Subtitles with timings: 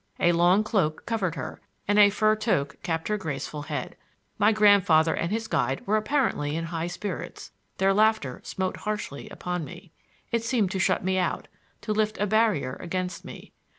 [0.19, 3.95] A long cloak covered her, and a fur toque capped her graceful head.
[4.39, 7.51] My grandfather and his guide were apparently in high spirits.
[7.77, 9.91] Their laughter smote harshly upon me.
[10.31, 13.51] It seemed to shut me out,—to lift a barrier against me.